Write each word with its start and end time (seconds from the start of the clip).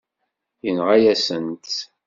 Yenɣa-yasent-t. 0.65 1.75